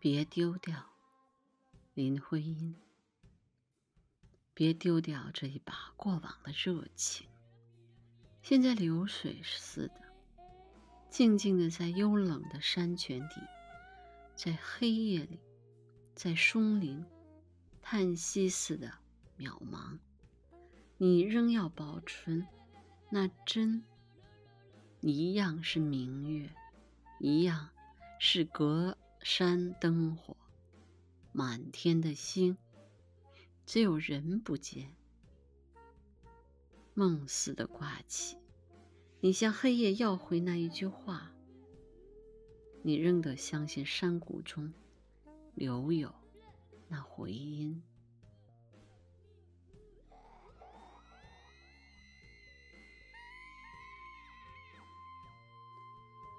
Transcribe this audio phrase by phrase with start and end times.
[0.00, 0.92] 别丢掉，
[1.92, 2.76] 林徽因。
[4.54, 7.26] 别丢掉这一把过往的热情，
[8.40, 10.00] 现在流水似的，
[11.10, 13.40] 静静的在幽冷的山泉底，
[14.36, 15.40] 在黑夜里，
[16.14, 17.04] 在松林，
[17.82, 18.92] 叹息似的
[19.36, 19.98] 渺茫。
[20.96, 22.46] 你仍要保存
[23.10, 23.82] 那真，
[25.00, 26.48] 一样是明月，
[27.18, 27.70] 一样
[28.20, 28.96] 是隔。
[29.30, 30.38] 山灯火，
[31.32, 32.56] 满天的星，
[33.66, 34.96] 只有人不见。
[36.94, 38.38] 梦似的挂起，
[39.20, 41.30] 你向黑夜要回那一句话。
[42.82, 44.72] 你仍得相信山谷中
[45.54, 46.14] 留有
[46.88, 47.82] 那回音。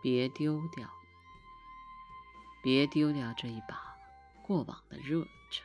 [0.02, 0.99] 别丢掉。
[2.62, 3.98] 别丢掉这一把
[4.44, 5.64] 过往的热忱，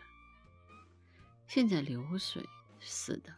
[1.49, 2.49] 现在流水
[2.81, 3.35] 似的，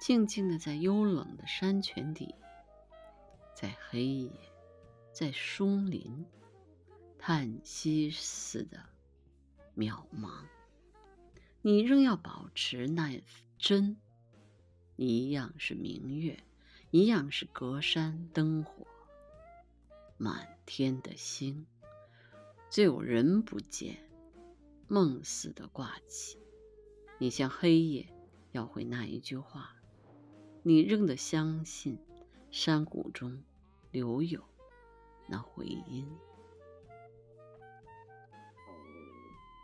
[0.00, 2.34] 静静的在幽冷的山泉底，
[3.54, 4.30] 在黑夜，
[5.12, 6.26] 在松林，
[7.18, 8.80] 叹息似的
[9.76, 10.44] 渺茫。
[11.62, 13.20] 你仍要保持那
[13.58, 13.96] 真，
[14.96, 16.42] 一样是明月，
[16.90, 18.86] 一样是隔山灯火，
[20.16, 21.66] 满天的星。
[22.70, 23.96] 只有人不见，
[24.88, 26.38] 梦似的挂起。
[27.18, 28.06] 你向黑夜
[28.52, 29.74] 要回那一句话，
[30.62, 31.98] 你仍得相信，
[32.50, 33.42] 山谷中
[33.90, 34.44] 留有
[35.26, 36.06] 那回音。